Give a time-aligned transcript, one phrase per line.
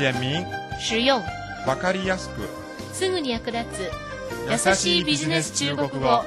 [0.00, 0.46] 简明、
[0.78, 1.20] 实用、
[1.66, 2.48] わかりやすく。
[2.94, 3.90] すぐに役立つ。
[4.50, 6.22] 優しいビジネス中国語。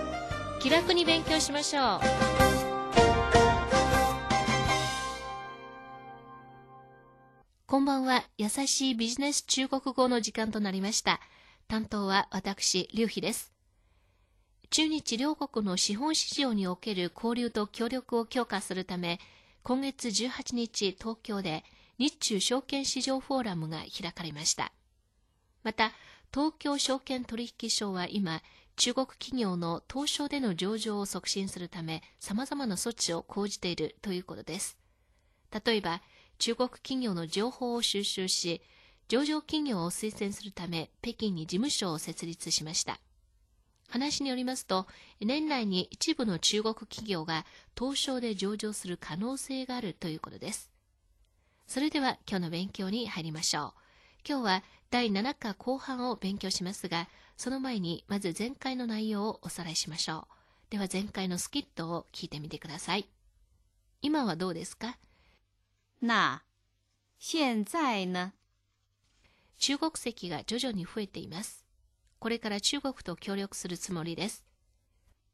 [0.59, 1.99] 気楽に勉強しましょう。
[7.65, 8.23] こんばんは。
[8.37, 11.19] 優しいビジネス中国語の時間となりました。
[11.67, 13.51] 担当は私劉飛です。
[14.69, 19.19] 中日両国の資本市場における交流と協力を強化するため
[19.63, 21.63] 今月18日東京で
[21.99, 24.71] 日中証券市場フォーラムが開かれました。
[25.63, 25.91] また
[26.33, 28.41] 東京証券取引所は今
[28.75, 34.77] 中国企業の東証での上場を促進するため様々な措置を講じているということです。
[35.65, 36.01] 例えば
[36.39, 38.61] 中国企業の情報を収集し
[39.07, 42.99] 上場企業を推薦するため北京に事務所を設立しました。
[43.89, 44.87] 話によりますと
[45.21, 47.45] 年内に一部の中国企業が
[47.77, 50.72] 東証で上場する可能性があるということです。
[51.73, 53.71] それでは今日の勉強に入りましょう。
[54.29, 60.27] 今日は第7課後半を勉強しますがその前にまず前回の内容をおさらいしましょ
[60.69, 60.69] う。
[60.69, 63.09] では前回のスキットを聞いてみてください。
[64.03, 64.99] 今はどうですか？
[65.99, 66.41] 那
[67.17, 68.33] 现在呢？
[69.57, 71.65] 中国籍が徐々に増えています。
[72.19, 74.45] これから中国と協力するつもりです。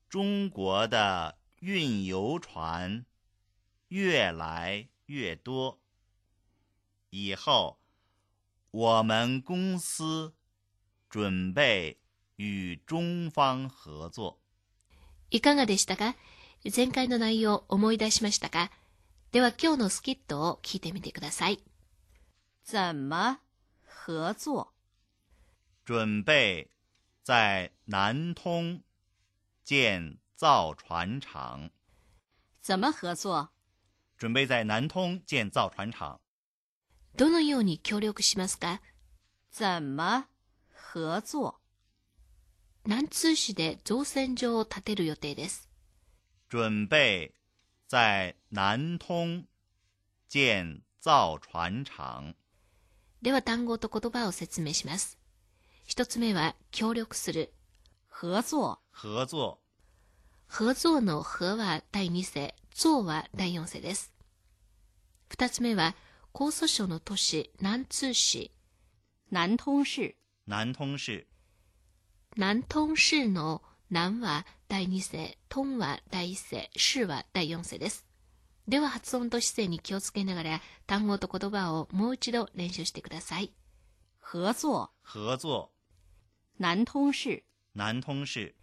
[0.10, 3.06] 中国的运油船
[3.92, 5.78] 越来越多，
[7.11, 7.79] 以后
[8.71, 10.35] 我们公司
[11.09, 11.99] 准备
[12.37, 14.39] 与中方合作。
[15.31, 16.17] いかがでしたか
[16.75, 18.71] 前回の内容を思い出しましたか
[19.33, 21.59] では今日のスキットを聞いてみてください
[22.65, 23.41] 怎么
[24.07, 24.69] 合作？
[25.85, 26.71] 准备
[27.23, 28.83] 在南通
[29.65, 31.71] 建造船厂，
[32.63, 33.51] 怎么合作？
[34.17, 36.21] 准备在南通建造船厂。
[37.20, 38.80] どのように協力しますか？
[39.52, 40.26] 怎么
[40.94, 41.56] 合作？
[42.86, 45.68] 南通市で造船所を建てる予定です？
[46.50, 47.34] 准备
[47.90, 49.44] 在南通
[50.30, 52.36] 建造船厂。
[53.22, 55.20] では単語と言葉を説明します。
[55.86, 57.52] 一つ目は協力する。
[58.10, 58.78] 合作？
[58.94, 59.58] 合作。
[60.48, 64.14] 合作の和は第2世造は第4世です。
[65.28, 65.96] 二つ目は
[66.32, 68.52] 江蘇省の都市南通市。
[69.32, 70.16] 南通市。
[70.48, 71.28] 南通市。
[72.38, 78.06] 南通市の南は第2世、東は第1世、市は第4世です。
[78.68, 83.52] では発音と姿勢に気をつけながら単語と言葉をもう一度練習してください。
[84.22, 84.68] 合作。
[85.04, 85.70] 合作。
[86.60, 87.44] 南通市。
[87.74, 88.54] 南通市。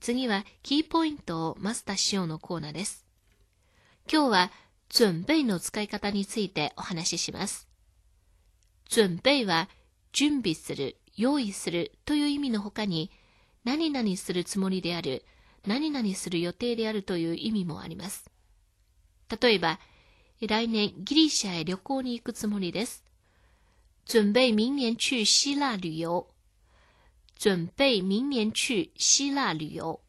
[0.00, 3.04] 次はキーポイントをマスターしようのコーナーです。
[4.10, 4.52] 今日は
[4.92, 7.66] 準備の使い方についてお話しします。
[8.90, 9.70] 準備は
[10.12, 13.10] 準備する、用意するという意味の他に
[13.64, 15.24] 何々するつもりである、
[15.66, 18.30] 何々する予定であるという意味もあります。
[19.40, 19.80] 例えば、
[20.42, 23.02] 来年ギリシャへ旅行に行くつもりです。
[24.04, 26.26] 準備明年去希腊旅遊。
[27.38, 30.00] 準備明年去希腊旅遊。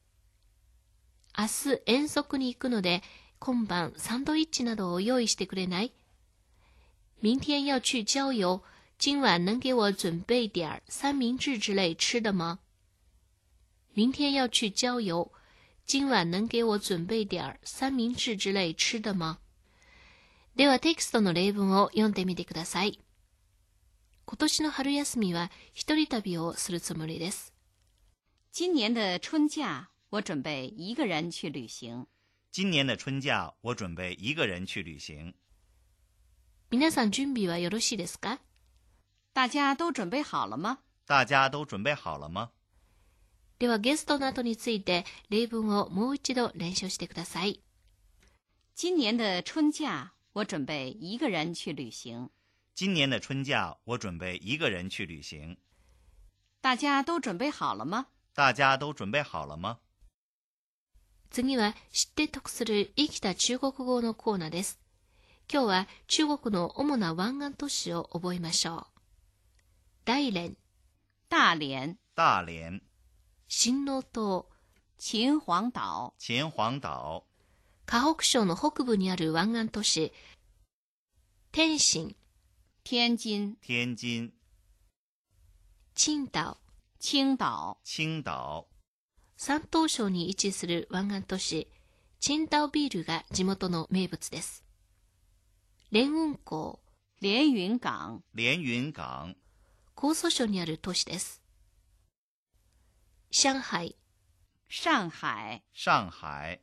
[1.38, 3.02] 明日遠足に行くので、
[3.46, 5.92] 今晩サンドイッチなどを用意してくれない？
[7.22, 8.62] 明天要去郊遊。
[8.98, 12.60] 今晚能给我准备点儿三明治之类吃的吗？
[13.94, 15.30] 明天要去郊游，
[15.86, 19.40] 今晚能给我准备点儿三明治之类吃的吗？
[20.56, 23.02] ではテキストの例文を読んでみてください。
[24.26, 27.52] 今年の春休みは一人旅をするつもりです。
[28.54, 32.08] 今年的春假，我准备一个人去旅行。
[32.53, 35.35] 今年的春假，我准备一个人去旅行。
[36.71, 38.41] 皆さん準備はよろしいですか
[39.33, 40.79] 大家都准备好了吗？
[41.07, 42.51] 大家都准备好了吗？
[43.59, 47.63] ではゲストの後について例文をもう一度練習してください。
[48.75, 52.31] 今年的春假，我准备一个人去旅行。
[52.75, 55.57] 今年的春假，我准备一个人去旅行。
[56.61, 58.07] 大家都准备好了吗？
[58.35, 59.79] 大家都准备好了吗？
[61.34, 64.80] 次は知って得する生きた中国語のコーナーです。
[65.52, 68.86] 今日は中国の主な湾岸都市を覚えましょう。
[70.06, 70.56] 大連、
[71.30, 72.84] 大連、大連、
[73.48, 74.46] 新納島、
[75.00, 77.24] 秦皇島、秦皇島、
[77.88, 80.14] 河北省の北部にある湾岸都市、
[81.52, 82.16] 天津、
[82.84, 84.32] 天津、天津、
[85.96, 86.58] 青島、
[87.00, 88.73] 青島、青島、
[89.46, 91.68] 山東省に位置する湾岸都市、
[92.26, 94.64] 青島ビールが地元の名物です。
[95.92, 96.80] 連雲港、
[97.20, 99.36] 连云港、连云港、
[99.98, 101.44] 江蘇省にある都市です。
[103.32, 103.98] 上海、
[104.70, 106.62] 上海、上海、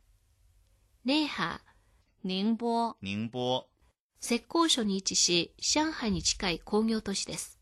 [1.05, 1.61] 寧波、
[2.23, 3.69] 宁波、宁波、
[4.19, 7.59] 浙江省に位置し、上海に近い工業都市です。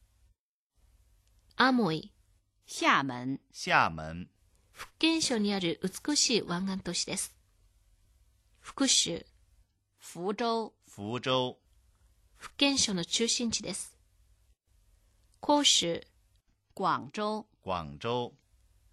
[1.57, 2.13] アモイ、
[2.65, 4.29] 厦門、厦門、
[4.79, 7.35] 福建省にある美しい湾岸都市です。
[8.61, 9.25] 福州、
[9.97, 11.57] 福州、福州、
[12.37, 13.97] 福建省の中心地です。
[15.45, 16.01] 広州、
[16.73, 18.31] 廣州、廣州、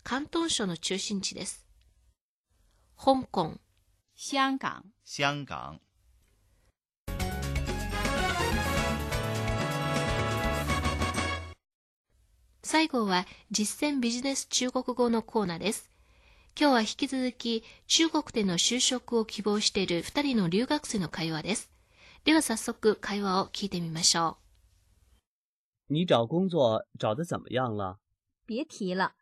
[0.05, 1.65] 広東省の中心地です。
[2.99, 3.61] 香港、
[4.17, 5.81] 香港、香港。
[12.67, 15.89] 最後は実践ビジネス中国語のコーナーです。
[16.61, 21.71] 今日は引き続き中国での就職を希望している2人の留学生の会話です。
[22.25, 24.39] では早速会話を聞いてみましょ
[25.87, 28.01] 你找工作找的怎么样了？
[28.45, 29.13] 别提了，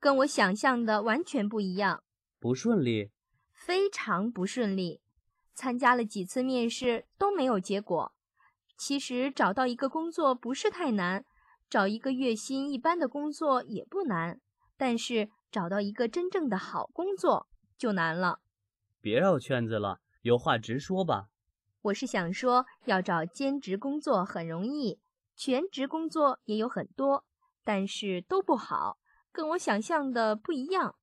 [0.00, 2.02] 跟我想象的完全不一样，
[2.40, 3.10] 不顺利？
[3.52, 5.00] 非常不顺利。
[5.54, 8.12] 参加了几次面试都没有结果。
[8.76, 11.24] 其实找到一个工作不是太难，
[11.70, 14.40] 找一个月薪一般的工作也不难，
[14.76, 18.40] 但是找到一个真正的好工作就难了。
[19.00, 21.28] 别绕圈子了，有话直说吧。
[21.82, 24.98] 我是想说，要找兼职工作很容易，
[25.36, 27.24] 全职工作也有很多，
[27.62, 28.98] 但是都不好，
[29.30, 30.96] 跟我想象的不一样。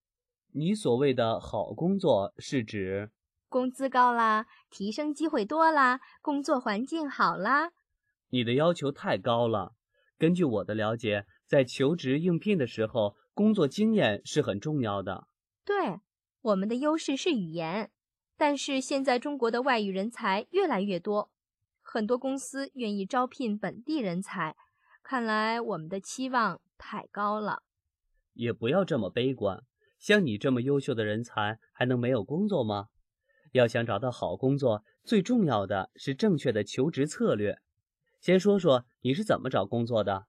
[0.52, 3.12] 你所谓的好工作是指？
[3.48, 7.72] 工资高啦，提升机会多啦，工作环境好啦。
[8.30, 9.74] 你的要求太高了。
[10.18, 15.28] 根据我的了解，在求职应聘的时候，工作经验是很重要的。
[15.66, 16.00] 对，
[16.42, 17.92] 我们的优势是语言，
[18.38, 21.32] 但是现在中国的外语人才越来越多，
[21.82, 24.56] 很多公司愿意招聘本地人才。
[25.04, 27.64] 看来我们的期望太高了。
[28.34, 29.64] 也不要这么悲观，
[30.00, 32.88] 像你这么优秀的人才，还能没有工作吗？
[33.52, 37.60] 要想找到好工作，最重要的是正确的求职策略。
[38.26, 40.26] 先说说你是怎么找工作的？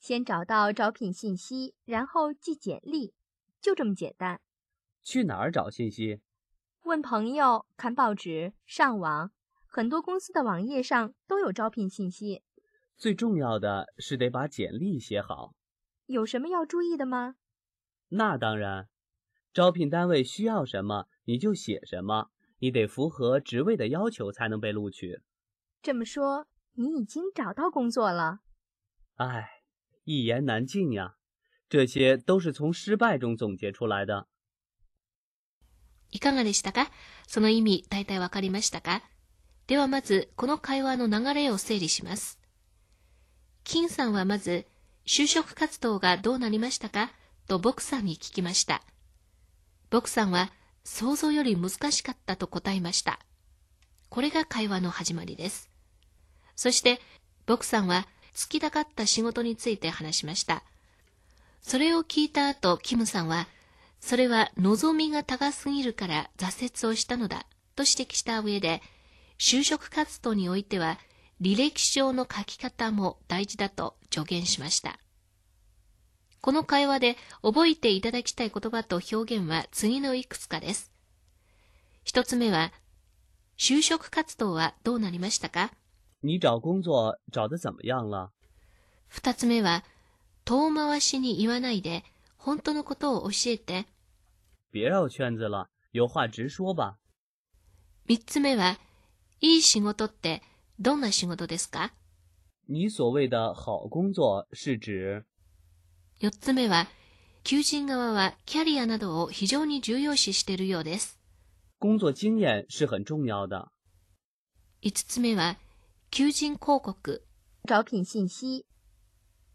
[0.00, 3.14] 先找到招聘信息，然后寄简历，
[3.60, 4.40] 就这么简单。
[5.04, 6.20] 去哪儿找信息？
[6.82, 9.30] 问朋友、看报纸、上网，
[9.68, 12.42] 很多公司的网页上都有招聘信息。
[12.96, 15.54] 最重要的是得把简历写好。
[16.06, 17.36] 有什么要注意的吗？
[18.08, 18.88] 那当然，
[19.54, 22.32] 招聘单位需要什么你就写什么。
[22.58, 25.20] 你得符合职位的要求才能被录取。
[25.80, 28.40] 这么說，你已經找到工作了？
[29.16, 29.62] 唉，
[30.04, 31.16] 一言難盡呀。
[31.68, 34.26] 這些都是從失敗中總結出來的。
[36.10, 36.90] いかがでしたか？
[37.26, 39.02] その意味、大体わかりましたか？
[39.66, 42.38] ではまず、この会話の流れを整理します。
[43.64, 44.66] 金さんはまず、
[45.06, 47.12] 就職活動がどうなりましたか？
[47.48, 48.82] とボクさんに聞きました。
[49.90, 50.52] ボクさんは、
[50.84, 53.18] 想像より難しかったと答えました。
[54.08, 55.70] これが会話の始まりです。
[56.56, 57.00] そして、
[57.46, 60.62] ボクさんは、就きたかった仕事について話しました。
[61.60, 63.46] それを聞いた後、キムさんは、
[64.00, 68.82] それは望みが高すぎるから挫折をしたのだ、と指摘した上で、
[69.38, 70.98] 就職活動においては、
[71.40, 74.98] 履歴書の書き方も大事だと助言しました。
[76.40, 80.90] この会話で覚えていただきたい言葉と表現は次のいくつかです。
[82.04, 82.72] 一つ目は、
[83.58, 85.72] 就職活動はどうなりましたか？
[86.21, 88.31] 你找工作找得怎么样了？
[89.07, 89.83] 二つ目は、
[90.45, 92.03] 遠回しに言わないで、
[92.37, 93.85] 本当のことを教えて。
[94.71, 96.97] 别绕圈子了，有話直說吧。
[98.07, 98.79] 三つ目は、
[99.39, 100.41] いい仕事って
[100.79, 101.93] どんな仕事ですか
[102.67, 105.23] 你所謂的好工作是指？
[106.19, 106.87] 四つ目は、
[107.43, 111.17] 求人側はキャリアなどを非常に重要視しているようです。
[111.79, 113.71] 工作經驗是很重要的。
[114.81, 115.57] 五つ目は、
[116.12, 117.24] 求人広告。
[117.66, 118.66] 招聘信息、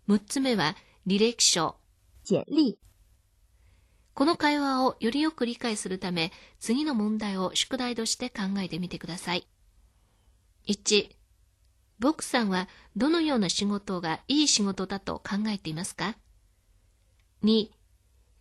[0.08, 1.76] 六つ目は、履歴書。
[2.28, 2.80] 簡歷。
[4.16, 9.48] この会話をよりよく理解するため、次の問題を宿題として考えてみてください。
[10.68, 11.12] 1、
[12.00, 16.18] ボクさんはどのような仕事がいい仕事だと考えていますか
[17.44, 17.70] ?2、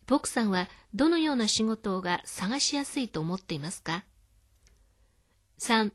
[0.06, 4.06] ボクさんはどのような仕事が探しやすいと思っていますか
[5.58, 5.92] ?3、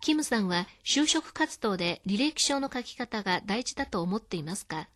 [0.00, 4.88] キムさんは就職活動で履歴書の書き方が大事だと思っていますか？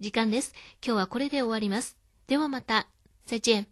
[0.00, 0.54] 時間です。
[0.84, 1.96] 今日はこれで終わります。
[2.26, 2.88] ではまた。
[3.26, 3.66] 再见。